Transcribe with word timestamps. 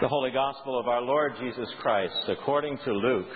The 0.00 0.08
Holy 0.08 0.30
Gospel 0.30 0.80
of 0.80 0.88
our 0.88 1.02
Lord 1.02 1.34
Jesus 1.38 1.68
Christ 1.82 2.14
according 2.28 2.78
to 2.86 2.90
Luke. 2.90 3.28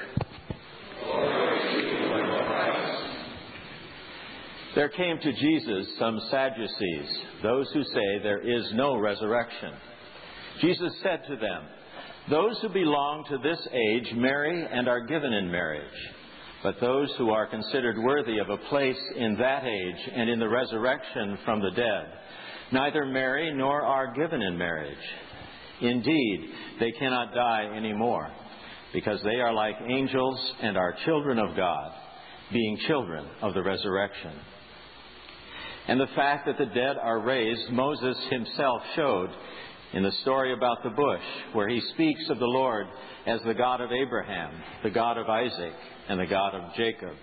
There 4.74 4.88
came 4.88 5.18
to 5.18 5.32
Jesus 5.34 5.86
some 5.98 6.18
Sadducees, 6.30 7.18
those 7.42 7.70
who 7.74 7.84
say 7.84 8.22
there 8.22 8.40
is 8.40 8.72
no 8.72 8.96
resurrection. 8.96 9.74
Jesus 10.62 10.90
said 11.02 11.20
to 11.28 11.36
them, 11.36 11.64
Those 12.30 12.58
who 12.62 12.70
belong 12.70 13.26
to 13.28 13.36
this 13.46 13.60
age 13.70 14.14
marry 14.14 14.66
and 14.66 14.88
are 14.88 15.04
given 15.04 15.34
in 15.34 15.50
marriage. 15.50 15.84
But 16.62 16.80
those 16.80 17.12
who 17.18 17.28
are 17.28 17.46
considered 17.46 17.98
worthy 17.98 18.38
of 18.38 18.48
a 18.48 18.56
place 18.70 19.12
in 19.16 19.36
that 19.36 19.64
age 19.64 20.10
and 20.14 20.30
in 20.30 20.38
the 20.38 20.48
resurrection 20.48 21.36
from 21.44 21.60
the 21.60 21.72
dead 21.72 22.06
neither 22.72 23.04
marry 23.04 23.52
nor 23.54 23.82
are 23.82 24.14
given 24.14 24.40
in 24.40 24.56
marriage. 24.56 24.96
Indeed, 25.80 26.50
they 26.80 26.92
cannot 26.92 27.34
die 27.34 27.70
any 27.74 27.92
more, 27.92 28.30
because 28.92 29.20
they 29.22 29.40
are 29.40 29.52
like 29.52 29.76
angels 29.88 30.38
and 30.62 30.76
are 30.76 30.96
children 31.04 31.38
of 31.38 31.56
God, 31.56 31.92
being 32.52 32.78
children 32.86 33.26
of 33.42 33.54
the 33.54 33.62
resurrection. 33.62 34.32
And 35.86 36.00
the 36.00 36.08
fact 36.14 36.46
that 36.46 36.58
the 36.58 36.72
dead 36.74 36.96
are 36.96 37.20
raised, 37.20 37.70
Moses 37.70 38.16
himself 38.30 38.82
showed 38.96 39.30
in 39.92 40.02
the 40.02 40.12
story 40.22 40.52
about 40.52 40.82
the 40.82 40.90
bush, 40.90 41.22
where 41.52 41.68
he 41.68 41.80
speaks 41.92 42.28
of 42.30 42.38
the 42.38 42.46
Lord 42.46 42.86
as 43.26 43.40
the 43.46 43.54
God 43.54 43.80
of 43.80 43.90
Abraham, 43.92 44.52
the 44.82 44.90
God 44.90 45.18
of 45.18 45.28
Isaac, 45.28 45.72
and 46.08 46.18
the 46.18 46.26
God 46.26 46.54
of 46.54 46.74
Jacob. 46.74 47.14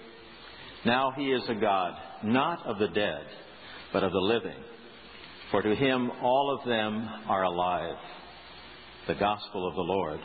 Now 0.85 1.11
he 1.15 1.31
is 1.31 1.43
a 1.49 1.55
God 1.55 1.93
not 2.23 2.65
of 2.65 2.79
the 2.79 2.87
dead, 2.87 3.25
but 3.91 4.03
of 4.03 4.11
the 4.11 4.19
living. 4.19 4.63
For 5.49 5.61
to 5.61 5.75
him 5.75 6.11
all 6.21 6.57
of 6.57 6.67
them 6.67 7.07
are 7.27 7.43
alive. 7.43 7.97
The 9.07 9.15
Gospel 9.15 9.67
of 9.67 9.73
the 9.73 9.81
Lord. 9.81 10.19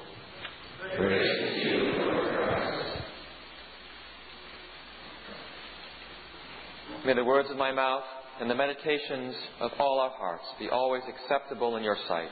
May 7.06 7.14
the 7.14 7.24
words 7.24 7.50
of 7.50 7.56
my 7.56 7.72
mouth 7.72 8.04
and 8.38 8.50
the 8.50 8.54
meditations 8.54 9.34
of 9.60 9.70
all 9.78 9.98
our 9.98 10.10
hearts 10.10 10.44
be 10.58 10.68
always 10.68 11.02
acceptable 11.08 11.76
in 11.76 11.84
your 11.84 11.96
sight, 12.06 12.28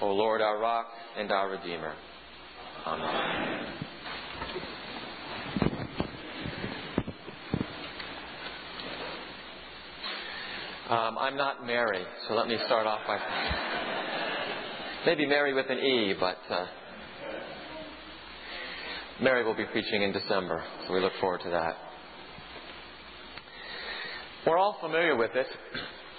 O 0.00 0.06
Lord, 0.12 0.40
our 0.40 0.58
rock 0.58 0.86
and 1.18 1.30
our 1.30 1.50
Redeemer. 1.50 1.94
Amen. 2.86 3.76
Um, 10.88 11.18
I'm 11.18 11.36
not 11.36 11.66
Mary, 11.66 12.04
so 12.28 12.34
let 12.34 12.46
me 12.46 12.56
start 12.64 12.86
off 12.86 13.00
by 13.06 13.18
maybe 15.06 15.24
Mary 15.24 15.54
with 15.54 15.70
an 15.70 15.78
E, 15.78 16.14
but 16.18 16.38
uh, 16.50 16.66
Mary 19.22 19.44
will 19.44 19.54
be 19.54 19.64
preaching 19.66 20.02
in 20.02 20.12
December, 20.12 20.64
so 20.84 20.92
we 20.92 21.00
look 21.00 21.12
forward 21.20 21.40
to 21.42 21.50
that. 21.50 21.76
We're 24.44 24.58
all 24.58 24.76
familiar 24.80 25.16
with 25.16 25.30
it. 25.36 25.46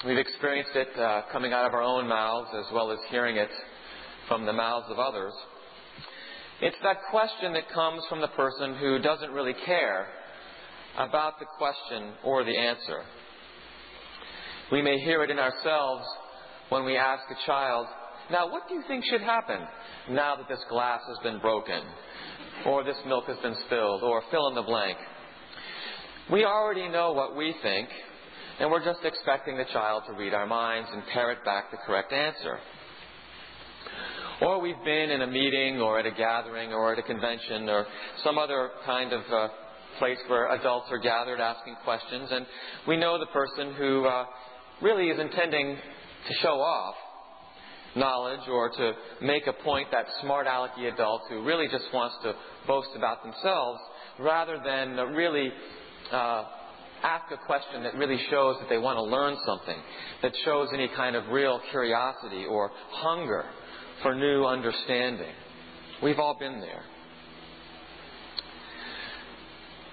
We've 0.05 0.17
experienced 0.17 0.71
it 0.73 0.97
uh, 0.97 1.23
coming 1.33 1.51
out 1.51 1.65
of 1.65 1.73
our 1.73 1.81
own 1.81 2.07
mouths 2.07 2.47
as 2.57 2.65
well 2.73 2.89
as 2.91 2.97
hearing 3.09 3.35
it 3.35 3.49
from 4.29 4.45
the 4.45 4.53
mouths 4.53 4.87
of 4.89 4.99
others. 4.99 5.33
It's 6.61 6.77
that 6.83 6.97
question 7.11 7.53
that 7.53 7.69
comes 7.73 8.03
from 8.07 8.21
the 8.21 8.29
person 8.29 8.75
who 8.75 8.99
doesn't 8.99 9.31
really 9.31 9.55
care 9.65 10.07
about 10.97 11.39
the 11.39 11.45
question 11.57 12.13
or 12.23 12.45
the 12.45 12.57
answer. 12.57 13.03
We 14.71 14.81
may 14.81 14.97
hear 14.99 15.23
it 15.23 15.29
in 15.29 15.39
ourselves 15.39 16.05
when 16.69 16.85
we 16.85 16.95
ask 16.95 17.23
a 17.29 17.45
child, 17.45 17.87
Now, 18.29 18.51
what 18.51 18.67
do 18.67 18.75
you 18.75 18.83
think 18.87 19.05
should 19.05 19.21
happen 19.21 19.59
now 20.09 20.35
that 20.35 20.49
this 20.49 20.63
glass 20.69 20.99
has 21.07 21.17
been 21.23 21.39
broken? 21.39 21.81
Or 22.65 22.83
this 22.83 22.97
milk 23.05 23.25
has 23.27 23.37
been 23.37 23.55
spilled? 23.65 24.03
Or 24.03 24.21
fill 24.31 24.49
in 24.49 24.55
the 24.55 24.63
blank. 24.63 24.97
We 26.29 26.43
already 26.43 26.89
know 26.89 27.13
what 27.13 27.37
we 27.37 27.55
think, 27.61 27.87
and 28.59 28.69
we're 28.69 28.83
just 28.83 28.99
expecting 29.05 29.55
the 29.55 29.63
child 29.71 30.03
to 30.07 30.13
read 30.13 30.33
our 30.33 30.45
minds 30.45 30.89
and 30.91 31.03
parrot 31.13 31.45
back 31.45 31.71
the 31.71 31.77
correct 31.85 32.11
answer. 32.11 32.59
Or 34.41 34.59
we've 34.59 34.83
been 34.83 35.09
in 35.09 35.21
a 35.21 35.27
meeting 35.27 35.79
or 35.79 35.97
at 35.97 36.05
a 36.05 36.11
gathering 36.11 36.73
or 36.73 36.91
at 36.91 36.99
a 36.99 37.03
convention 37.03 37.69
or 37.69 37.87
some 38.25 38.37
other 38.37 38.71
kind 38.85 39.13
of 39.13 39.21
uh, 39.31 39.47
place 39.99 40.17
where 40.27 40.53
adults 40.53 40.87
are 40.91 40.99
gathered 40.99 41.39
asking 41.39 41.75
questions, 41.85 42.29
and 42.29 42.45
we 42.87 42.97
know 42.97 43.17
the 43.17 43.25
person 43.27 43.73
who 43.75 44.05
uh, 44.05 44.25
really 44.81 45.07
is 45.07 45.19
intending 45.19 45.77
to 46.27 46.33
show 46.41 46.59
off 46.59 46.95
knowledge 47.95 48.47
or 48.49 48.69
to 48.69 48.93
make 49.21 49.47
a 49.47 49.53
point, 49.63 49.89
that 49.91 50.05
smart 50.21 50.47
alecky 50.47 50.91
adult 50.91 51.21
who 51.29 51.43
really 51.43 51.67
just 51.67 51.85
wants 51.93 52.15
to 52.23 52.33
boast 52.67 52.89
about 52.95 53.23
themselves 53.23 53.79
rather 54.19 54.59
than 54.63 54.95
really 55.13 55.51
uh, 56.11 56.43
ask 57.03 57.31
a 57.31 57.45
question 57.45 57.83
that 57.83 57.95
really 57.95 58.19
shows 58.29 58.57
that 58.59 58.69
they 58.69 58.77
want 58.77 58.97
to 58.97 59.03
learn 59.03 59.37
something, 59.45 59.77
that 60.21 60.33
shows 60.43 60.69
any 60.73 60.89
kind 60.95 61.15
of 61.15 61.27
real 61.27 61.61
curiosity 61.71 62.45
or 62.45 62.71
hunger 62.91 63.45
for 64.01 64.15
new 64.15 64.45
understanding. 64.45 65.33
We've 66.01 66.19
all 66.19 66.37
been 66.37 66.59
there. 66.59 66.83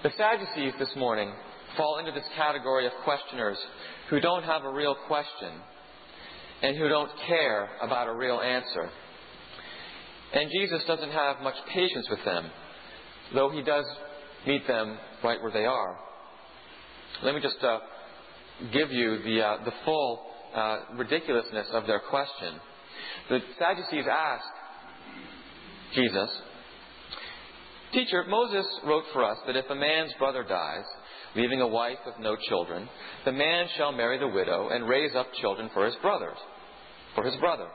The 0.03 0.11
Sadducees 0.17 0.73
this 0.79 0.95
morning 0.95 1.31
fall 1.77 1.97
into 1.99 2.11
this 2.11 2.27
category 2.35 2.85
of 2.85 2.91
questioners 3.03 3.57
who 4.09 4.19
don't 4.19 4.43
have 4.43 4.63
a 4.63 4.71
real 4.71 4.95
question 5.07 5.49
and 6.61 6.77
who 6.77 6.87
don't 6.87 7.11
care 7.27 7.69
about 7.81 8.07
a 8.07 8.13
real 8.13 8.39
answer. 8.39 8.89
And 10.33 10.49
Jesus 10.51 10.83
doesn't 10.85 11.11
have 11.11 11.41
much 11.41 11.55
patience 11.73 12.07
with 12.09 12.23
them, 12.25 12.49
though 13.33 13.49
he 13.49 13.61
does 13.61 13.85
meet 14.45 14.67
them 14.67 14.97
right 15.23 15.41
where 15.41 15.51
they 15.51 15.65
are. 15.65 15.97
Let 17.23 17.35
me 17.35 17.41
just 17.41 17.63
uh, 17.63 17.79
give 18.71 18.91
you 18.91 19.21
the, 19.23 19.41
uh, 19.41 19.63
the 19.63 19.73
full 19.85 20.25
uh, 20.53 20.79
ridiculousness 20.95 21.67
of 21.71 21.87
their 21.87 21.99
question. 21.99 22.59
The 23.29 23.39
Sadducees 23.57 24.05
asked 24.09 24.45
Jesus, 25.93 26.29
Teacher, 27.93 28.25
Moses 28.27 28.65
wrote 28.85 29.05
for 29.13 29.23
us 29.23 29.37
that 29.47 29.55
if 29.55 29.69
a 29.69 29.75
man's 29.75 30.13
brother 30.19 30.43
dies, 30.43 30.83
leaving 31.35 31.61
a 31.61 31.67
wife 31.67 31.97
with 32.05 32.15
no 32.19 32.35
children, 32.47 32.87
the 33.25 33.31
man 33.31 33.67
shall 33.77 33.91
marry 33.91 34.17
the 34.17 34.27
widow 34.27 34.69
and 34.69 34.87
raise 34.87 35.15
up 35.15 35.27
children 35.41 35.69
for 35.73 35.85
his 35.85 35.95
brothers, 36.01 36.37
for 37.13 37.23
his 37.23 37.35
brother. 37.37 37.67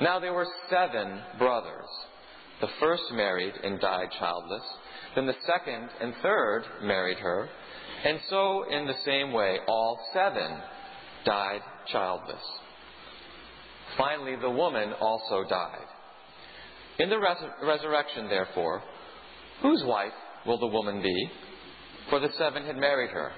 Now 0.00 0.18
there 0.18 0.34
were 0.34 0.46
seven 0.68 1.20
brothers. 1.38 1.88
The 2.60 2.68
first 2.80 3.04
married 3.12 3.54
and 3.62 3.80
died 3.80 4.08
childless. 4.18 4.62
Then 5.14 5.26
the 5.26 5.34
second 5.46 5.88
and 6.00 6.14
third 6.22 6.62
married 6.82 7.18
her. 7.18 7.48
And 8.04 8.18
so, 8.28 8.64
in 8.70 8.86
the 8.86 8.94
same 9.04 9.32
way, 9.32 9.58
all 9.68 9.98
seven 10.12 10.60
died 11.24 11.60
childless. 11.90 12.42
Finally, 13.96 14.36
the 14.40 14.50
woman 14.50 14.92
also 15.00 15.44
died. 15.48 15.86
In 16.98 17.10
the 17.10 17.18
res- 17.18 17.50
resurrection, 17.62 18.28
therefore, 18.28 18.82
whose 19.60 19.82
wife 19.84 20.12
will 20.46 20.58
the 20.58 20.66
woman 20.66 21.02
be? 21.02 21.30
For 22.10 22.20
the 22.20 22.28
seven 22.38 22.64
had 22.64 22.76
married 22.76 23.10
her. 23.10 23.32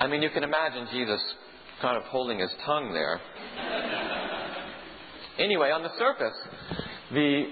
I 0.00 0.06
mean, 0.06 0.22
you 0.22 0.30
can 0.30 0.44
imagine 0.44 0.86
Jesus 0.90 1.20
kind 1.82 1.96
of 1.96 2.04
holding 2.04 2.38
his 2.38 2.50
tongue 2.64 2.92
there. 2.92 3.20
Anyway, 5.38 5.70
on 5.70 5.82
the 5.82 5.90
surface, 5.98 6.36
the 7.12 7.44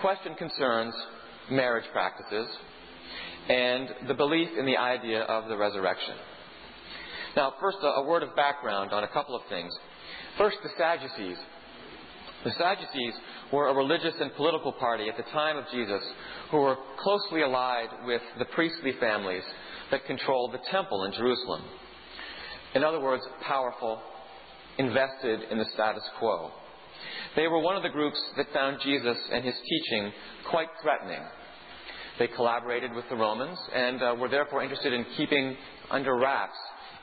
question 0.00 0.34
concerns 0.34 0.94
marriage 1.50 1.84
practices 1.92 2.48
and 3.48 3.88
the 4.08 4.14
belief 4.14 4.48
in 4.58 4.66
the 4.66 4.76
idea 4.76 5.22
of 5.22 5.48
the 5.48 5.56
resurrection. 5.56 6.14
Now, 7.36 7.54
first, 7.60 7.78
a, 7.82 8.02
word 8.02 8.22
of 8.22 8.34
background 8.36 8.92
on 8.92 9.04
a 9.04 9.08
couple 9.08 9.34
of 9.34 9.42
things. 9.48 9.72
First, 10.38 10.58
the 10.62 10.70
Sadducees. 10.78 11.36
The 12.44 12.52
Sadducees 12.52 13.14
were 13.52 13.68
a 13.68 13.74
religious 13.74 14.14
and 14.20 14.34
political 14.34 14.72
party 14.72 15.08
at 15.08 15.16
the 15.16 15.30
time 15.32 15.56
of 15.56 15.64
Jesus 15.72 16.02
who 16.50 16.58
were 16.58 16.76
closely 16.98 17.42
allied 17.42 17.88
with 18.06 18.22
the 18.38 18.44
priestly 18.46 18.92
families 19.00 19.44
that 19.90 20.04
controlled 20.06 20.52
the 20.52 20.60
temple 20.70 21.04
in 21.04 21.12
Jerusalem. 21.12 21.62
In 22.74 22.84
other 22.84 23.00
words, 23.00 23.22
powerful, 23.42 24.00
invested 24.78 25.40
in 25.50 25.58
the 25.58 25.66
status 25.74 26.02
quo. 26.18 26.50
They 27.36 27.48
were 27.48 27.60
one 27.60 27.76
of 27.76 27.82
the 27.82 27.88
groups 27.88 28.18
that 28.36 28.52
found 28.52 28.78
Jesus 28.82 29.16
and 29.32 29.44
his 29.44 29.54
teaching 29.68 30.12
quite 30.50 30.68
threatening 30.82 31.22
they 32.18 32.28
collaborated 32.28 32.92
with 32.92 33.08
the 33.08 33.16
Romans 33.16 33.58
and 33.74 34.02
uh, 34.02 34.14
were 34.18 34.28
therefore 34.28 34.62
interested 34.62 34.92
in 34.92 35.04
keeping 35.16 35.56
under 35.90 36.16
wraps 36.16 36.56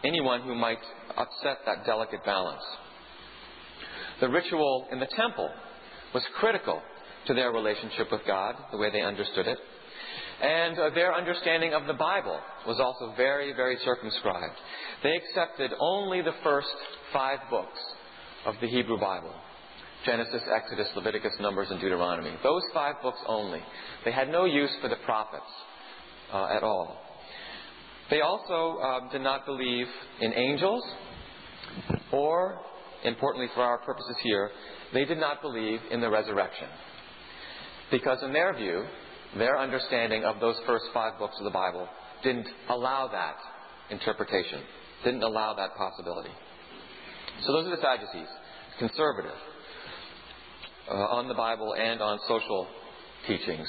anyone 0.03 0.41
who 0.41 0.55
might 0.55 0.79
upset 1.17 1.59
that 1.65 1.85
delicate 1.85 2.23
balance. 2.25 2.63
The 4.21 4.29
ritual 4.29 4.87
in 4.91 4.99
the 4.99 5.09
temple 5.17 5.49
was 6.13 6.23
critical 6.39 6.81
to 7.27 7.33
their 7.33 7.51
relationship 7.51 8.11
with 8.11 8.21
God, 8.25 8.55
the 8.71 8.77
way 8.77 8.89
they 8.91 9.01
understood 9.01 9.47
it. 9.47 9.57
And 10.41 10.79
uh, 10.79 10.89
their 10.95 11.13
understanding 11.13 11.73
of 11.73 11.85
the 11.85 11.93
Bible 11.93 12.39
was 12.65 12.79
also 12.79 13.13
very, 13.15 13.53
very 13.53 13.77
circumscribed. 13.83 14.55
They 15.03 15.15
accepted 15.15 15.71
only 15.79 16.21
the 16.21 16.33
first 16.43 16.67
five 17.13 17.39
books 17.49 17.79
of 18.45 18.55
the 18.61 18.67
Hebrew 18.67 18.99
Bible 18.99 19.33
Genesis, 20.05 20.41
Exodus, 20.51 20.87
Leviticus, 20.95 21.33
Numbers, 21.39 21.67
and 21.69 21.79
Deuteronomy. 21.79 22.33
Those 22.41 22.63
five 22.73 22.95
books 23.03 23.19
only. 23.27 23.61
They 24.03 24.11
had 24.11 24.29
no 24.29 24.45
use 24.45 24.71
for 24.81 24.87
the 24.87 24.95
prophets 25.05 25.43
uh, 26.33 26.47
at 26.55 26.63
all. 26.63 26.97
They 28.09 28.21
also 28.21 28.79
uh, 28.81 29.11
did 29.11 29.21
not 29.21 29.45
believe 29.45 29.85
in 30.19 30.33
angels, 30.33 30.83
or, 32.11 32.59
importantly 33.03 33.49
for 33.53 33.61
our 33.61 33.79
purposes 33.79 34.15
here, 34.23 34.51
they 34.93 35.05
did 35.05 35.17
not 35.17 35.41
believe 35.41 35.79
in 35.89 36.01
the 36.01 36.09
resurrection. 36.09 36.67
Because 37.89 38.19
in 38.23 38.33
their 38.33 38.53
view, 38.55 38.85
their 39.37 39.57
understanding 39.57 40.23
of 40.23 40.39
those 40.39 40.55
first 40.65 40.85
five 40.93 41.17
books 41.17 41.35
of 41.39 41.45
the 41.45 41.51
Bible 41.51 41.87
didn't 42.23 42.47
allow 42.69 43.07
that 43.07 43.35
interpretation, 43.89 44.61
didn't 45.03 45.23
allow 45.23 45.53
that 45.53 45.75
possibility. 45.75 46.31
So 47.45 47.53
those 47.53 47.67
are 47.67 47.75
the 47.75 47.81
Sadducees, 47.81 48.29
conservative 48.79 49.37
uh, 50.89 50.93
on 50.93 51.27
the 51.27 51.33
Bible 51.33 51.75
and 51.75 52.01
on 52.01 52.19
social 52.27 52.67
teachings. 53.27 53.67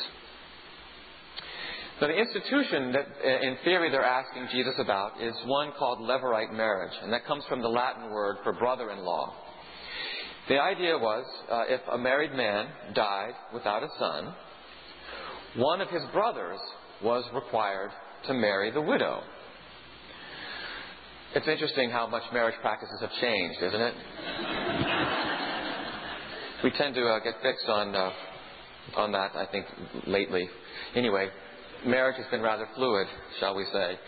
Now, 2.01 2.09
the 2.09 2.19
institution 2.19 2.93
that, 2.93 3.07
uh, 3.25 3.47
in 3.47 3.57
theory, 3.65 3.91
they're 3.91 4.03
asking 4.03 4.49
Jesus 4.51 4.75
about 4.79 5.21
is 5.21 5.35
one 5.47 5.73
called 5.79 6.01
Levirate 6.01 6.53
marriage, 6.53 6.93
and 7.03 7.13
that 7.13 7.25
comes 7.27 7.45
from 7.49 7.63
the 7.63 7.69
Latin 7.69 8.11
word 8.11 8.39
for 8.43 8.53
brother 8.55 8.91
in 8.91 8.99
law. 9.05 9.33
The 10.49 10.59
idea 10.59 10.99
was 10.99 11.25
uh, 11.51 11.65
if 11.69 11.81
a 11.93 11.99
married 11.99 12.33
man 12.33 12.67
died 12.95 13.35
without 13.55 13.85
a 13.85 13.89
son, 13.99 14.35
one 15.57 15.81
of 15.81 15.89
his 15.91 16.03
brothers 16.13 16.59
was 17.03 17.25
required 17.35 17.91
to 18.27 18.35
marry 18.35 18.71
the 18.71 18.81
widow. 18.81 19.21
It's 21.35 21.47
interesting 21.47 21.91
how 21.91 22.07
much 22.07 22.23
marriage 22.33 22.57
practices 22.61 22.99
have 23.01 23.11
changed, 23.21 23.63
isn't 23.63 23.81
it? 23.81 23.95
we 26.65 26.71
tend 26.73 26.95
to 26.95 27.07
uh, 27.07 27.19
get 27.21 27.35
fixed 27.43 27.69
on 27.69 27.95
uh, 27.95 28.11
on 28.97 29.13
that, 29.13 29.35
I 29.35 29.47
think, 29.47 29.67
lately. 30.07 30.49
Anyway, 30.95 31.29
marriage 31.87 32.17
has 32.17 32.27
been 32.31 32.43
rather 32.43 32.69
fluid, 32.75 33.07
shall 33.41 33.55
we 33.55 33.65
say. 33.73 33.99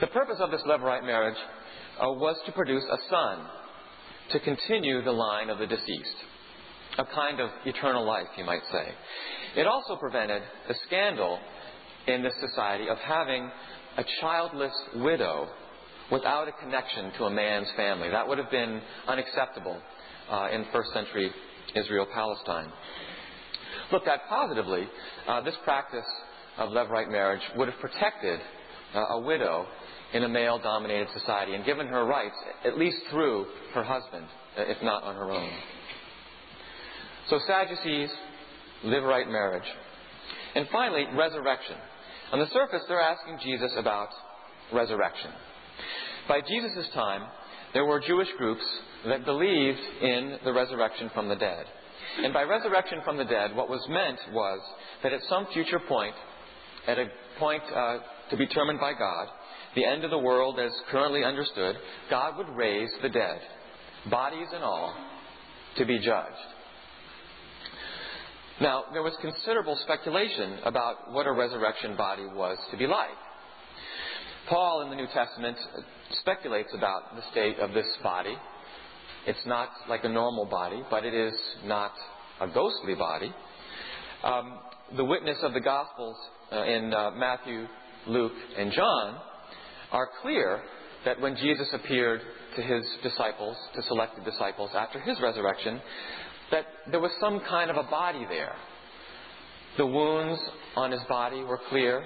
The 0.00 0.06
purpose 0.08 0.38
of 0.40 0.50
this 0.50 0.62
Levirate 0.62 1.04
marriage 1.04 1.38
uh, 2.00 2.12
was 2.12 2.36
to 2.46 2.52
produce 2.52 2.84
a 2.84 2.98
son 3.10 3.46
to 4.30 4.40
continue 4.40 5.02
the 5.02 5.12
line 5.12 5.50
of 5.50 5.58
the 5.58 5.66
deceased, 5.66 6.16
a 6.98 7.04
kind 7.04 7.40
of 7.40 7.50
eternal 7.64 8.04
life, 8.04 8.26
you 8.36 8.44
might 8.44 8.62
say. 8.70 8.92
It 9.56 9.66
also 9.66 9.96
prevented 9.96 10.42
the 10.68 10.74
scandal 10.86 11.38
in 12.06 12.22
this 12.22 12.34
society 12.40 12.88
of 12.88 12.98
having 12.98 13.50
a 13.96 14.04
childless 14.20 14.72
widow 14.96 15.48
without 16.10 16.48
a 16.48 16.52
connection 16.52 17.12
to 17.18 17.24
a 17.24 17.30
man's 17.30 17.68
family. 17.76 18.08
That 18.10 18.28
would 18.28 18.38
have 18.38 18.50
been 18.50 18.80
unacceptable 19.06 19.80
uh, 20.30 20.48
in 20.52 20.66
first 20.72 20.92
century 20.92 21.30
Israel 21.74 22.06
Palestine. 22.12 22.72
Looked 23.92 24.08
at 24.08 24.28
positively, 24.28 24.86
uh, 25.26 25.40
this 25.42 25.56
practice 25.64 26.06
of 26.58 26.70
Levirate 26.70 27.10
marriage 27.10 27.40
would 27.56 27.68
have 27.68 27.80
protected 27.80 28.40
uh, 28.94 28.98
a 28.98 29.20
widow 29.20 29.66
in 30.12 30.24
a 30.24 30.28
male 30.28 30.58
dominated 30.58 31.08
society 31.12 31.54
and 31.54 31.64
given 31.64 31.86
her 31.86 32.04
rights, 32.04 32.36
at 32.64 32.78
least 32.78 32.98
through 33.10 33.46
her 33.74 33.82
husband, 33.82 34.26
if 34.56 34.82
not 34.82 35.02
on 35.02 35.14
her 35.14 35.30
own. 35.30 35.50
So, 37.28 37.38
Sadducees, 37.46 38.10
Levirate 38.84 39.30
marriage. 39.30 39.68
And 40.54 40.66
finally, 40.72 41.04
resurrection. 41.14 41.76
On 42.32 42.38
the 42.38 42.48
surface, 42.48 42.82
they're 42.88 43.00
asking 43.00 43.38
Jesus 43.42 43.72
about 43.76 44.08
resurrection. 44.72 45.30
By 46.26 46.40
Jesus' 46.40 46.88
time, 46.94 47.22
there 47.74 47.84
were 47.84 48.00
Jewish 48.00 48.28
groups 48.38 48.64
that 49.06 49.24
believed 49.24 49.78
in 50.02 50.38
the 50.44 50.52
resurrection 50.52 51.10
from 51.14 51.28
the 51.28 51.36
dead. 51.36 51.66
And 52.22 52.32
by 52.32 52.42
resurrection 52.42 53.00
from 53.04 53.16
the 53.16 53.24
dead, 53.24 53.54
what 53.54 53.68
was 53.68 53.84
meant 53.88 54.18
was 54.32 54.60
that 55.02 55.12
at 55.12 55.20
some 55.28 55.46
future 55.52 55.80
point, 55.80 56.14
at 56.86 56.98
a 56.98 57.06
point 57.38 57.62
uh, 57.74 57.98
to 58.30 58.36
be 58.36 58.46
determined 58.46 58.80
by 58.80 58.92
God, 58.92 59.28
the 59.74 59.84
end 59.84 60.04
of 60.04 60.10
the 60.10 60.18
world 60.18 60.58
as 60.58 60.72
currently 60.90 61.24
understood, 61.24 61.76
God 62.10 62.36
would 62.36 62.48
raise 62.48 62.90
the 63.02 63.08
dead, 63.08 63.40
bodies 64.10 64.48
and 64.52 64.64
all, 64.64 64.94
to 65.76 65.84
be 65.84 65.98
judged. 65.98 66.34
Now, 68.60 68.84
there 68.92 69.02
was 69.02 69.16
considerable 69.20 69.78
speculation 69.82 70.58
about 70.64 71.12
what 71.12 71.26
a 71.26 71.32
resurrection 71.32 71.96
body 71.96 72.24
was 72.24 72.58
to 72.72 72.76
be 72.76 72.88
like. 72.88 73.10
Paul 74.48 74.82
in 74.82 74.90
the 74.90 74.96
New 74.96 75.06
Testament 75.14 75.56
speculates 76.20 76.72
about 76.74 77.14
the 77.14 77.22
state 77.30 77.58
of 77.60 77.72
this 77.72 77.86
body. 78.02 78.36
It's 79.26 79.44
not 79.46 79.68
like 79.88 80.04
a 80.04 80.08
normal 80.08 80.46
body, 80.46 80.82
but 80.90 81.04
it 81.04 81.14
is 81.14 81.34
not 81.64 81.92
a 82.40 82.48
ghostly 82.48 82.94
body. 82.94 83.34
Um, 84.22 84.58
the 84.96 85.04
witness 85.04 85.38
of 85.42 85.52
the 85.52 85.60
Gospels 85.60 86.16
uh, 86.52 86.64
in 86.64 86.94
uh, 86.94 87.10
Matthew, 87.12 87.66
Luke, 88.06 88.32
and 88.56 88.72
John 88.72 89.20
are 89.92 90.08
clear 90.22 90.62
that 91.04 91.20
when 91.20 91.36
Jesus 91.36 91.68
appeared 91.72 92.20
to 92.56 92.62
his 92.62 92.84
disciples, 93.02 93.56
to 93.74 93.82
selected 93.82 94.24
disciples 94.24 94.70
after 94.74 95.00
his 95.00 95.20
resurrection, 95.20 95.80
that 96.50 96.64
there 96.90 97.00
was 97.00 97.12
some 97.20 97.40
kind 97.40 97.70
of 97.70 97.76
a 97.76 97.84
body 97.84 98.26
there. 98.28 98.54
The 99.76 99.86
wounds 99.86 100.40
on 100.76 100.90
his 100.90 101.02
body 101.08 101.42
were 101.42 101.60
clear. 101.68 102.04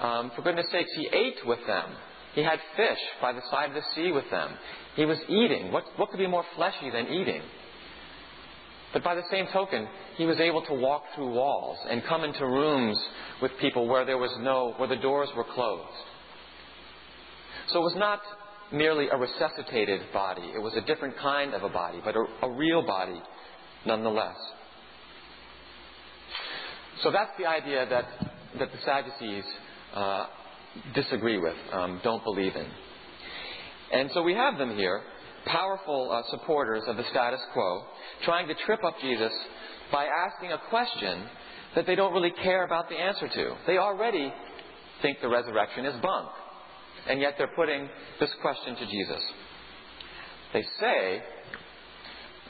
Um, 0.00 0.32
for 0.34 0.42
goodness 0.42 0.66
sakes, 0.70 0.90
he 0.96 1.08
ate 1.12 1.46
with 1.46 1.60
them. 1.66 1.90
He 2.34 2.42
had 2.42 2.60
fish 2.76 2.98
by 3.20 3.32
the 3.32 3.42
side 3.50 3.70
of 3.70 3.74
the 3.74 3.82
sea 3.94 4.12
with 4.12 4.30
them. 4.30 4.50
He 4.94 5.04
was 5.04 5.18
eating. 5.28 5.72
What, 5.72 5.84
what 5.96 6.10
could 6.10 6.18
be 6.18 6.26
more 6.26 6.44
fleshy 6.54 6.90
than 6.90 7.08
eating? 7.08 7.42
But 8.92 9.04
by 9.04 9.14
the 9.14 9.22
same 9.30 9.46
token, 9.52 9.88
he 10.16 10.26
was 10.26 10.40
able 10.40 10.62
to 10.62 10.74
walk 10.74 11.04
through 11.14 11.32
walls 11.32 11.78
and 11.88 12.04
come 12.04 12.24
into 12.24 12.44
rooms 12.44 12.98
with 13.40 13.52
people 13.60 13.86
where 13.86 14.04
there 14.04 14.18
was 14.18 14.36
no, 14.40 14.74
where 14.76 14.88
the 14.88 14.96
doors 14.96 15.28
were 15.36 15.44
closed. 15.44 15.86
So 17.68 17.80
it 17.80 17.82
was 17.82 17.96
not 17.96 18.20
merely 18.72 19.08
a 19.08 19.16
resuscitated 19.16 20.12
body. 20.12 20.52
It 20.54 20.60
was 20.60 20.74
a 20.74 20.80
different 20.82 21.16
kind 21.18 21.54
of 21.54 21.62
a 21.62 21.68
body, 21.68 22.00
but 22.04 22.16
a, 22.16 22.24
a 22.42 22.50
real 22.50 22.84
body 22.84 23.20
nonetheless. 23.86 24.36
So 27.02 27.10
that's 27.10 27.30
the 27.38 27.46
idea 27.46 27.86
that, 27.88 28.04
that 28.58 28.72
the 28.72 28.78
Sadducees 28.84 29.44
uh, 29.94 30.26
disagree 30.94 31.38
with, 31.38 31.56
um, 31.72 32.00
don't 32.02 32.22
believe 32.24 32.54
in. 32.56 32.66
And 33.92 34.10
so 34.12 34.22
we 34.22 34.34
have 34.34 34.58
them 34.58 34.76
here, 34.76 35.02
powerful 35.46 36.10
uh, 36.12 36.22
supporters 36.30 36.82
of 36.86 36.96
the 36.96 37.04
status 37.10 37.40
quo, 37.52 37.84
trying 38.24 38.48
to 38.48 38.54
trip 38.66 38.84
up 38.84 38.94
Jesus 39.00 39.32
by 39.90 40.06
asking 40.06 40.52
a 40.52 40.58
question 40.68 41.26
that 41.74 41.86
they 41.86 41.94
don't 41.94 42.12
really 42.12 42.32
care 42.42 42.64
about 42.64 42.88
the 42.88 42.94
answer 42.94 43.28
to. 43.28 43.56
They 43.66 43.78
already 43.78 44.32
think 45.02 45.20
the 45.20 45.28
resurrection 45.28 45.86
is 45.86 46.00
bunk 46.00 46.30
and 47.08 47.20
yet 47.20 47.34
they're 47.38 47.54
putting 47.56 47.88
this 48.18 48.30
question 48.40 48.76
to 48.76 48.86
Jesus. 48.86 49.22
They 50.52 50.64
say 50.80 51.22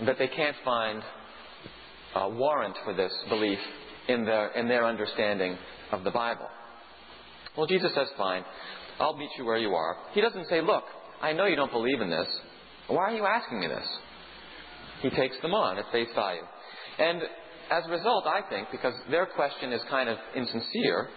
that 0.07 0.19
they 0.19 0.29
can't 0.29 0.57
find 0.65 1.03
a 2.17 2.29
warrant 2.29 2.77
for 2.85 2.95
this 2.95 3.13
belief 3.29 3.59
in 4.09 4.25
their, 4.25 4.49
in 4.53 4.69
their 4.69 4.85
understanding 4.85 5.57
of 5.93 6.05
the 6.05 6.11
Bible. 6.11 6.49
Well, 7.61 7.67
Jesus 7.67 7.93
says, 7.95 8.09
Fine, 8.17 8.43
I'll 8.99 9.19
meet 9.19 9.29
you 9.37 9.45
where 9.45 9.59
you 9.59 9.75
are. 9.75 9.95
He 10.13 10.23
doesn't 10.23 10.49
say, 10.49 10.63
Look, 10.63 10.85
I 11.21 11.35
know 11.35 11.45
you 11.45 11.57
don't 11.57 11.71
believe 11.71 12.01
in 12.01 12.09
this. 12.09 12.27
Why 12.87 13.13
are 13.13 13.15
you 13.15 13.27
asking 13.27 13.61
me 13.61 13.67
this? 13.67 13.87
He 15.03 15.11
takes 15.11 15.39
them 15.43 15.53
on 15.53 15.77
at 15.77 15.85
face 15.93 16.09
value. 16.15 16.41
And 16.99 17.21
as 17.71 17.85
a 17.87 17.91
result, 17.91 18.25
I 18.27 18.49
think, 18.49 18.69
because 18.73 18.95
their 19.11 19.27
question 19.27 19.75
is 19.75 19.83
kind 19.91 20.09
of 20.09 20.17
insincere, 20.35 21.11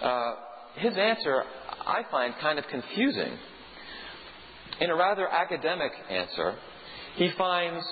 uh, 0.00 0.34
his 0.76 0.96
answer 0.96 1.42
I 1.84 2.02
find 2.08 2.34
kind 2.40 2.60
of 2.60 2.66
confusing. 2.68 3.36
In 4.80 4.90
a 4.90 4.94
rather 4.94 5.26
academic 5.26 5.90
answer, 6.08 6.54
he 7.16 7.30
finds 7.36 7.84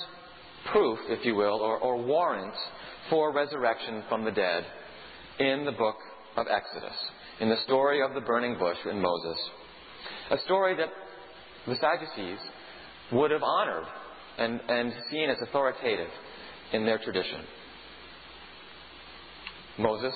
proof, 0.70 1.00
if 1.08 1.26
you 1.26 1.34
will, 1.34 1.58
or, 1.60 1.78
or 1.78 2.00
warrant 2.00 2.54
for 3.10 3.32
resurrection 3.32 4.04
from 4.08 4.24
the 4.24 4.30
dead 4.30 4.64
in 5.40 5.64
the 5.64 5.72
book 5.72 5.96
of 6.36 6.46
Exodus, 6.48 6.96
in 7.42 7.48
the 7.48 7.60
story 7.64 8.00
of 8.00 8.14
the 8.14 8.20
burning 8.20 8.56
bush 8.56 8.76
in 8.88 9.02
Moses. 9.02 9.36
A 10.30 10.38
story 10.44 10.76
that 10.76 10.88
the 11.66 11.74
Sadducees 11.74 12.38
would 13.10 13.32
have 13.32 13.42
honored 13.42 13.84
and, 14.38 14.60
and 14.68 14.92
seen 15.10 15.28
as 15.28 15.36
authoritative 15.42 16.08
in 16.72 16.86
their 16.86 16.98
tradition. 16.98 17.40
Moses 19.76 20.14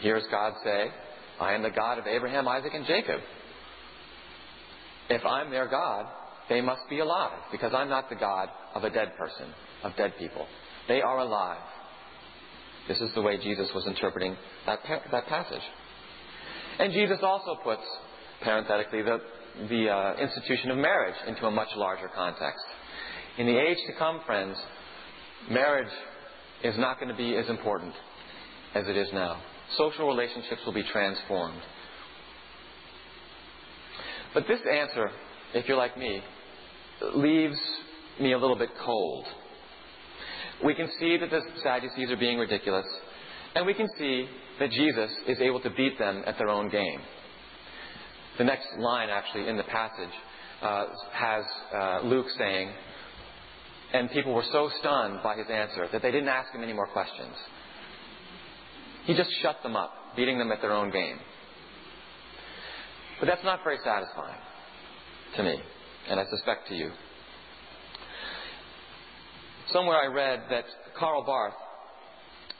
hears 0.00 0.24
God 0.30 0.54
say, 0.64 0.86
I 1.38 1.52
am 1.52 1.62
the 1.62 1.70
God 1.70 1.98
of 1.98 2.06
Abraham, 2.06 2.48
Isaac, 2.48 2.72
and 2.72 2.86
Jacob. 2.86 3.20
If 5.10 5.22
I'm 5.26 5.50
their 5.50 5.68
God, 5.68 6.06
they 6.48 6.62
must 6.62 6.88
be 6.88 7.00
alive, 7.00 7.40
because 7.52 7.74
I'm 7.74 7.90
not 7.90 8.08
the 8.08 8.16
God 8.16 8.48
of 8.74 8.84
a 8.84 8.90
dead 8.90 9.10
person, 9.18 9.52
of 9.82 9.94
dead 9.96 10.14
people. 10.18 10.46
They 10.88 11.02
are 11.02 11.18
alive. 11.18 11.60
This 12.88 13.00
is 13.02 13.10
the 13.14 13.20
way 13.20 13.36
Jesus 13.36 13.68
was 13.74 13.86
interpreting 13.86 14.34
that, 14.64 14.78
that 15.10 15.26
passage. 15.26 15.62
And 16.78 16.92
Jesus 16.92 17.18
also 17.22 17.56
puts, 17.62 17.82
parenthetically, 18.42 19.02
the, 19.02 19.20
the 19.68 19.88
uh, 19.88 20.16
institution 20.16 20.70
of 20.70 20.78
marriage 20.78 21.14
into 21.26 21.46
a 21.46 21.50
much 21.50 21.68
larger 21.76 22.08
context. 22.08 22.64
In 23.38 23.46
the 23.46 23.58
age 23.58 23.78
to 23.86 23.92
come, 23.94 24.20
friends, 24.26 24.56
marriage 25.50 25.92
is 26.62 26.76
not 26.78 26.98
going 26.98 27.10
to 27.10 27.16
be 27.16 27.36
as 27.36 27.48
important 27.48 27.94
as 28.74 28.86
it 28.88 28.96
is 28.96 29.08
now. 29.12 29.40
Social 29.76 30.06
relationships 30.06 30.60
will 30.66 30.72
be 30.72 30.82
transformed. 30.84 31.60
But 34.32 34.46
this 34.48 34.60
answer, 34.70 35.10
if 35.54 35.68
you're 35.68 35.76
like 35.76 35.96
me, 35.96 36.20
leaves 37.14 37.58
me 38.20 38.32
a 38.32 38.38
little 38.38 38.56
bit 38.56 38.70
cold. 38.84 39.26
We 40.64 40.74
can 40.74 40.88
see 40.98 41.16
that 41.16 41.30
the 41.30 41.40
Sadducees 41.62 42.10
are 42.10 42.16
being 42.16 42.38
ridiculous, 42.38 42.86
and 43.54 43.66
we 43.66 43.74
can 43.74 43.88
see 43.98 44.28
that 44.58 44.70
Jesus 44.70 45.10
is 45.26 45.38
able 45.40 45.60
to 45.60 45.70
beat 45.70 45.98
them 45.98 46.22
at 46.26 46.38
their 46.38 46.48
own 46.48 46.68
game. 46.68 47.00
The 48.38 48.44
next 48.44 48.66
line, 48.78 49.08
actually, 49.10 49.48
in 49.48 49.56
the 49.56 49.64
passage 49.64 50.14
uh, 50.62 50.86
has 51.12 51.44
uh, 51.74 52.00
Luke 52.04 52.26
saying, 52.36 52.70
and 53.92 54.10
people 54.10 54.34
were 54.34 54.44
so 54.50 54.70
stunned 54.80 55.20
by 55.22 55.36
his 55.36 55.46
answer 55.48 55.86
that 55.92 56.02
they 56.02 56.10
didn't 56.10 56.28
ask 56.28 56.52
him 56.52 56.62
any 56.62 56.72
more 56.72 56.88
questions. 56.88 57.34
He 59.04 59.14
just 59.14 59.30
shut 59.40 59.62
them 59.62 59.76
up, 59.76 59.92
beating 60.16 60.38
them 60.38 60.50
at 60.50 60.60
their 60.60 60.72
own 60.72 60.90
game. 60.90 61.18
But 63.20 63.26
that's 63.26 63.44
not 63.44 63.60
very 63.62 63.78
satisfying 63.84 64.40
to 65.36 65.42
me, 65.42 65.56
and 66.08 66.18
I 66.18 66.24
suspect 66.30 66.68
to 66.68 66.74
you. 66.74 66.90
Somewhere 69.72 69.96
I 69.96 70.06
read 70.06 70.44
that 70.50 70.64
Karl 70.98 71.24
Barth, 71.24 71.54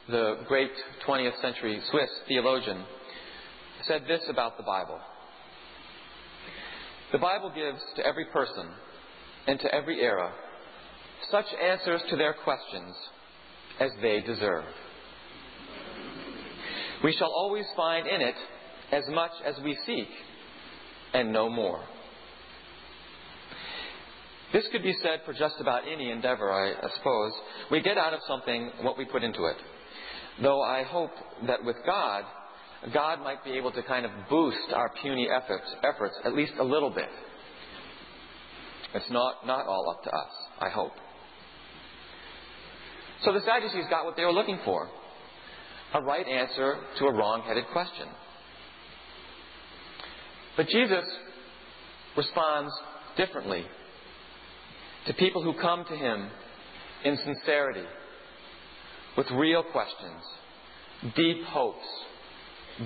the 0.08 0.38
great 0.46 0.70
20th 1.06 1.40
century 1.40 1.80
Swiss 1.90 2.10
theologian, 2.28 2.84
said 3.86 4.02
this 4.06 4.22
about 4.28 4.56
the 4.56 4.62
Bible. 4.62 4.98
The 7.12 7.18
Bible 7.18 7.52
gives 7.54 7.80
to 7.96 8.06
every 8.06 8.26
person 8.26 8.68
and 9.46 9.58
to 9.60 9.74
every 9.74 10.00
era 10.00 10.32
such 11.30 11.46
answers 11.62 12.02
to 12.10 12.16
their 12.16 12.34
questions 12.44 12.94
as 13.80 13.90
they 14.02 14.20
deserve. 14.20 14.64
We 17.02 17.12
shall 17.12 17.30
always 17.30 17.66
find 17.76 18.06
in 18.06 18.20
it 18.20 18.34
as 18.92 19.04
much 19.10 19.32
as 19.44 19.54
we 19.62 19.76
seek 19.86 20.08
and 21.12 21.32
no 21.32 21.48
more. 21.48 21.82
This 24.54 24.68
could 24.70 24.84
be 24.84 24.94
said 25.02 25.22
for 25.26 25.32
just 25.32 25.56
about 25.58 25.82
any 25.92 26.12
endeavor, 26.12 26.52
I 26.52 26.74
suppose. 26.96 27.32
We 27.72 27.82
get 27.82 27.98
out 27.98 28.14
of 28.14 28.20
something 28.28 28.70
what 28.82 28.96
we 28.96 29.04
put 29.04 29.24
into 29.24 29.46
it. 29.46 29.56
Though 30.40 30.62
I 30.62 30.84
hope 30.84 31.10
that 31.48 31.64
with 31.64 31.74
God, 31.84 32.22
God 32.92 33.20
might 33.20 33.42
be 33.42 33.50
able 33.58 33.72
to 33.72 33.82
kind 33.82 34.06
of 34.06 34.12
boost 34.30 34.72
our 34.72 34.92
puny 35.02 35.28
efforts, 35.28 35.74
efforts 35.82 36.14
at 36.24 36.36
least 36.36 36.52
a 36.60 36.62
little 36.62 36.90
bit. 36.90 37.08
It's 38.94 39.10
not, 39.10 39.44
not 39.44 39.66
all 39.66 39.90
up 39.90 40.04
to 40.04 40.10
us, 40.10 40.30
I 40.60 40.68
hope. 40.68 40.92
So 43.24 43.32
the 43.32 43.40
Sadducees 43.40 43.86
got 43.90 44.04
what 44.04 44.16
they 44.16 44.24
were 44.24 44.32
looking 44.32 44.60
for 44.64 44.88
a 45.94 46.00
right 46.00 46.28
answer 46.28 46.76
to 46.98 47.06
a 47.06 47.12
wrong 47.12 47.42
headed 47.42 47.64
question. 47.72 48.06
But 50.56 50.68
Jesus 50.68 51.04
responds 52.16 52.72
differently 53.16 53.64
to 55.06 55.14
people 55.14 55.42
who 55.42 55.54
come 55.54 55.84
to 55.84 55.96
Him 55.96 56.28
in 57.04 57.16
sincerity, 57.18 57.84
with 59.16 59.30
real 59.32 59.62
questions, 59.62 60.22
deep 61.14 61.44
hopes, 61.44 61.86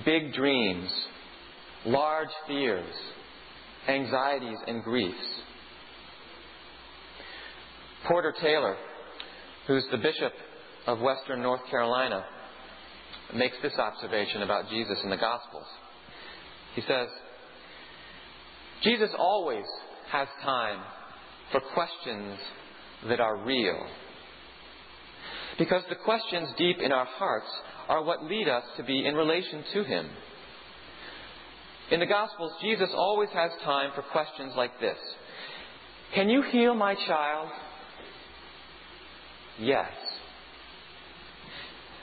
big 0.05 0.33
dreams, 0.33 0.89
large 1.85 2.29
fears, 2.47 2.93
anxieties, 3.87 4.57
and 4.67 4.83
griefs. 4.83 5.41
Porter 8.07 8.33
Taylor, 8.41 8.75
who's 9.67 9.85
the 9.91 9.97
bishop 9.97 10.33
of 10.87 10.99
Western 10.99 11.41
North 11.41 11.61
Carolina, 11.69 12.25
makes 13.33 13.55
this 13.61 13.77
observation 13.77 14.41
about 14.41 14.69
Jesus 14.69 14.97
in 15.03 15.09
the 15.09 15.17
Gospels. 15.17 15.67
He 16.75 16.81
says, 16.81 17.07
Jesus 18.83 19.09
always 19.17 19.65
has 20.11 20.27
time 20.43 20.79
for 21.51 21.61
questions 21.73 22.37
that 23.07 23.19
are 23.19 23.37
real. 23.37 23.85
Because 25.57 25.83
the 25.89 25.95
questions 25.95 26.49
deep 26.57 26.79
in 26.79 26.91
our 26.91 27.05
hearts 27.05 27.49
are 27.87 28.03
what 28.03 28.23
lead 28.23 28.47
us 28.47 28.63
to 28.77 28.83
be 28.83 29.05
in 29.05 29.15
relation 29.15 29.63
to 29.73 29.83
Him. 29.83 30.09
In 31.91 31.99
the 31.99 32.05
Gospels, 32.05 32.53
Jesus 32.61 32.89
always 32.93 33.29
has 33.33 33.51
time 33.63 33.91
for 33.95 34.03
questions 34.03 34.53
like 34.55 34.79
this 34.79 34.97
Can 36.13 36.29
you 36.29 36.41
heal 36.43 36.75
my 36.75 36.95
child? 36.95 37.49
Yes. 39.59 39.89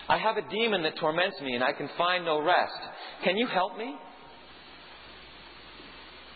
I 0.09 0.19
have 0.19 0.37
a 0.37 0.49
demon 0.49 0.83
that 0.83 0.97
torments 0.99 1.41
me 1.41 1.55
and 1.55 1.65
I 1.65 1.73
can 1.73 1.89
find 1.97 2.25
no 2.25 2.41
rest. 2.41 2.79
Can 3.25 3.37
you 3.37 3.47
help 3.47 3.77
me? 3.77 3.97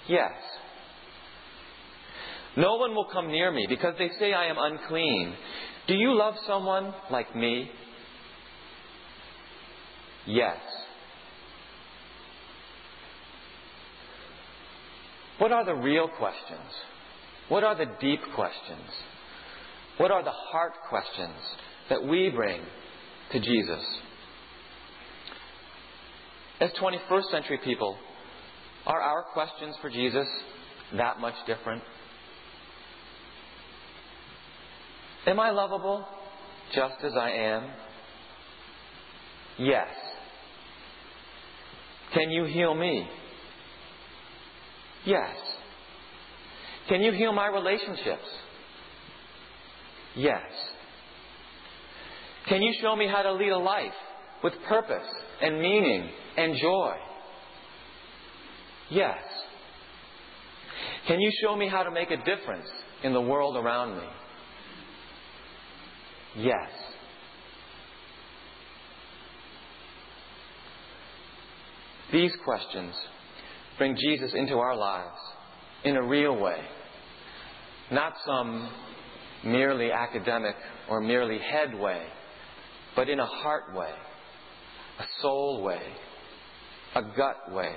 Yes. 0.09 0.33
No 2.57 2.77
one 2.77 2.95
will 2.95 3.07
come 3.13 3.29
near 3.29 3.51
me 3.53 3.67
because 3.69 3.95
they 3.99 4.11
say 4.19 4.33
I 4.33 4.47
am 4.47 4.57
unclean. 4.59 5.35
Do 5.87 5.95
you 5.95 6.17
love 6.17 6.35
someone 6.47 6.93
like 7.11 7.35
me? 7.35 7.71
Yes. 10.27 10.59
What 15.39 15.53
are 15.53 15.65
the 15.65 15.75
real 15.75 16.09
questions? 16.19 16.71
What 17.49 17.65
are 17.65 17.75
the 17.75 17.87
deep 18.01 18.21
questions? 18.35 18.91
What 19.97 20.11
are 20.11 20.23
the 20.23 20.31
heart 20.31 20.73
questions 20.89 21.41
that 21.89 22.03
we 22.03 22.31
bring 22.31 22.63
to 23.33 23.41
Jesus? 23.41 23.85
As 26.61 26.71
21st 26.73 27.31
century 27.31 27.59
people, 27.65 27.97
are 28.87 29.01
our 29.01 29.23
questions 29.33 29.75
for 29.81 29.89
Jesus 29.89 30.27
that 30.97 31.21
much 31.21 31.35
different? 31.47 31.83
Am 35.27 35.39
I 35.39 35.51
lovable 35.51 36.05
just 36.75 36.95
as 37.05 37.13
I 37.15 37.31
am? 37.31 37.71
Yes. 39.59 39.89
Can 42.15 42.31
you 42.31 42.45
heal 42.45 42.75
me? 42.75 43.09
Yes. 45.05 45.37
Can 46.89 47.03
you 47.03 47.13
heal 47.13 47.33
my 47.33 47.47
relationships? 47.47 48.27
Yes. 50.17 50.43
Can 52.49 52.63
you 52.63 52.73
show 52.81 52.97
me 52.97 53.07
how 53.07 53.23
to 53.23 53.33
lead 53.33 53.51
a 53.51 53.59
life 53.59 53.93
with 54.43 54.55
purpose 54.69 55.07
and 55.41 55.61
meaning 55.61 56.11
and 56.37 56.57
joy? 56.61 56.97
Yes. 58.91 59.19
Can 61.07 61.21
you 61.21 61.31
show 61.43 61.55
me 61.57 61.69
how 61.69 61.83
to 61.83 61.91
make 61.91 62.11
a 62.11 62.17
difference 62.17 62.67
in 63.05 63.13
the 63.13 63.21
world 63.21 63.57
around 63.57 63.97
me? 63.97 64.07
Yes. 66.37 66.71
These 72.13 72.33
questions 72.45 72.95
bring 73.79 73.97
Jesus 73.97 74.33
into 74.35 74.59
our 74.59 74.77
lives 74.77 75.17
in 75.85 75.97
a 75.97 76.03
real 76.03 76.37
way, 76.37 76.61
not 77.91 78.15
some 78.27 78.71
merely 79.45 79.91
academic 79.93 80.57
or 80.89 81.01
merely 81.01 81.39
head 81.39 81.75
way, 81.75 82.03
but 82.97 83.09
in 83.09 83.19
a 83.19 83.27
heart 83.27 83.75
way, 83.75 83.93
a 84.99 85.05
soul 85.23 85.63
way, 85.63 85.83
a 86.95 87.03
gut 87.03 87.53
way. 87.53 87.75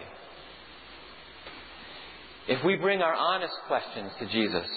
If 2.48 2.64
we 2.66 2.76
bring 2.76 3.02
our 3.02 3.14
honest 3.14 3.54
questions 3.68 4.12
to 4.20 4.26
Jesus, 4.28 4.68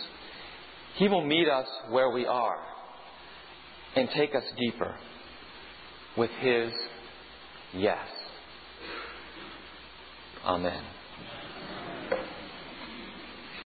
He 0.96 1.08
will 1.08 1.26
meet 1.26 1.48
us 1.48 1.66
where 1.90 2.10
we 2.10 2.26
are 2.26 2.58
and 3.96 4.08
take 4.10 4.34
us 4.34 4.44
deeper 4.58 4.94
with 6.16 6.30
His 6.40 6.70
yes. 7.74 8.06
Amen. 10.44 10.82